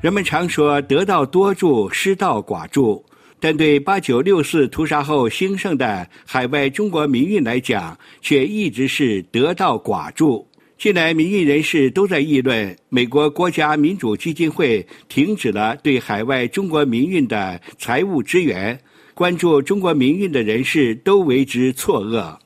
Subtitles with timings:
[0.00, 3.04] 人们常说“得道多助，失道寡助”，
[3.40, 10.46] 但对八九六四屠杀后兴盛的海外中国民运来讲，却一直是得道寡助。
[10.78, 18.78] 近来，民运人士都在议论，美国国家民主基金会停止了对海外中国民运的财务支援。
[19.14, 22.36] 关注中国民运的人士都为之错愕。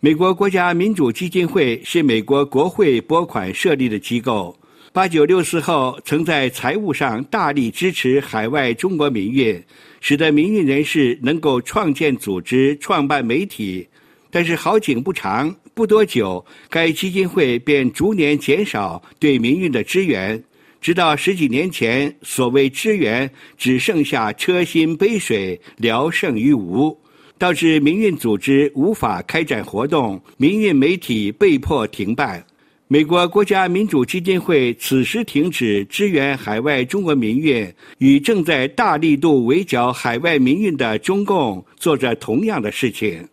[0.00, 4.54] 美国国家民主基金会是美国国会拨款设立的机构。
[4.90, 9.62] 八九六四后，曾在财务上大力支持海外中国民运，
[10.00, 13.86] 使得民运人士能够创建组织、创办媒体。
[14.30, 20.42] 但是好景不长，不多久，该基金会便逐年减少对民运的支援，
[20.80, 26.98] 直到十几年前，所谓支援只剩下车薪杯水，聊胜于无，
[27.36, 32.44] 导致民运组织无法开展活动，民运媒体被迫停办。
[32.90, 43.28] 美国国家民主基金会此时停止支援海外中国民运，与正在大力度围剿海外民运的中共做着同样的事情。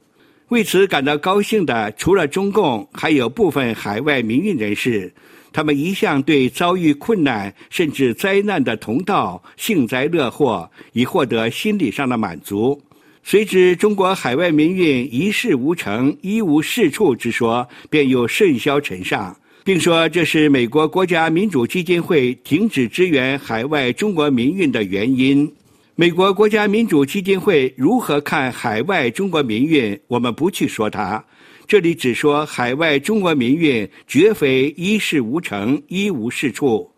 [0.50, 5.14] 为此感到高兴的，除了中共，还有部分海外民运人士。
[5.54, 12.78] 他们一向对遭遇困难甚至灾难的同道幸灾乐祸，以获得心理上的满足。
[13.24, 19.34] 随之，中国海外民运一事无成、一无是处之说，便又甚嚣尘上。
[19.66, 25.52] 并说这是美国国家民主基金会停止支援海外中国民运的原因。
[25.96, 30.00] 美国国家民主基金会如何看海外中国民运？
[30.06, 31.26] 我们不去说它，
[31.66, 36.92] 这里只说海外中国民运绝非一事无成、一无是处。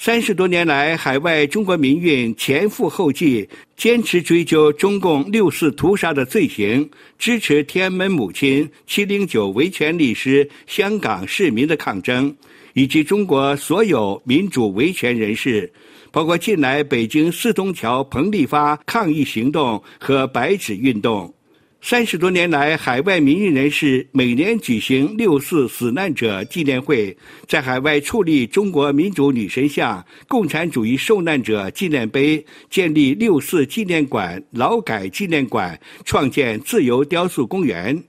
[0.00, 3.46] 三十多年来，海外中国民运前赴后继，
[3.76, 12.32] 坚持追究中共六四屠杀的罪行，支持天安门母亲、七零九维权律师、香港市民的抗争，
[12.74, 15.68] 以及中国所有民主维权人士，
[16.12, 21.34] 包括近来北京四通桥彭丽发抗议行动和白纸运动。
[21.80, 27.16] 三十多年来，海外民运人士每年举行六四死难者纪念会，
[27.46, 38.02] 在海外矗立中国民主女神像、共产主义受难者纪念碑，建立六四纪念馆、劳改纪念馆，创建自由雕塑公园。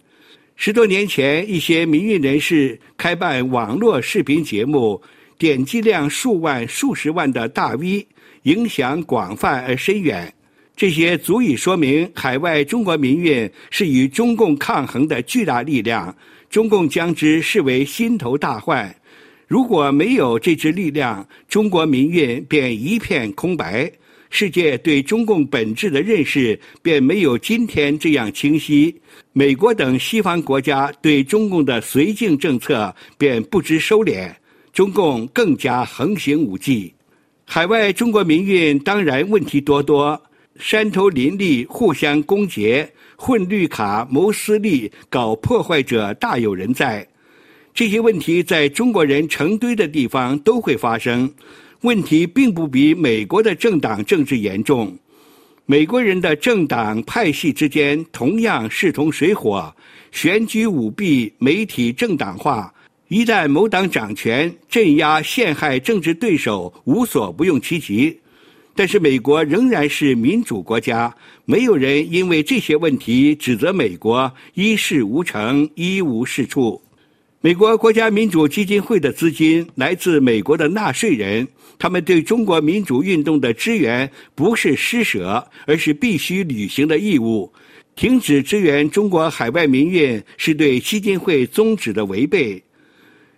[0.56, 5.00] 十多年前，一些民运人士开办网络视频节目，
[5.38, 8.06] 点击量数万、数十万的大 V，
[8.44, 10.34] 影响广泛而深远。
[10.80, 16.16] 这些足以说明海外中国民运是与中共抗衡的巨大力量，
[16.50, 18.96] 中共将之视为心头大患。
[19.46, 23.92] 如果没有这支力量，中国民运便一片空白，
[24.30, 28.96] 世界对中共本质的认识便没有今天这样清晰。
[29.34, 34.32] 美国等西方国家对中共的绥靖政策便不知收敛，
[34.72, 36.94] 中共更加横行无忌。
[37.44, 40.18] 海外中国民运当然问题多多。
[40.60, 47.08] 山头林立，互相攻讦，混绿卡、谋私利、搞破坏者大有人在。
[47.74, 51.32] 这些问题在中国人成堆的地方都会发生。
[51.82, 54.94] 问题并不比美国的政党政治严重。
[55.66, 59.74] 美国人的政党派系之间同样势同水火，
[60.12, 62.74] 选举舞弊、媒体政党化。
[63.08, 68.20] 一旦某党掌权，镇压、陷害政治对手，无所不用其极。
[68.80, 71.14] 但是美国仍然是民主国家，
[71.44, 76.82] 没有人因为这些问题指责美国一事无成、一无是处。
[77.42, 81.46] 美国国家民主基金会的资金来自美国的纳税人，
[81.78, 87.52] 他们对中国民主运动的支援不是施舍，而是必须履行的义务。
[87.98, 92.64] 停止支援中国海外民运是对基金会宗旨的违背。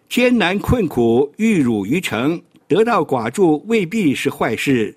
[0.08, 4.96] 艰难困苦、玉汝于成、得道寡助未必是坏事。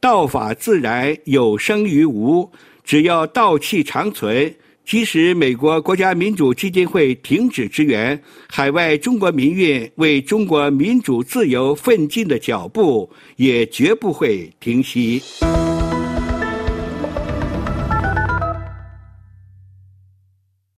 [0.00, 2.50] 道法自然有生于无，
[2.84, 15.20] 只要道气长存，即使美国国家民主基金会停止支援，海外中国民运为中国民主自由奋进的脚步也绝不会停息。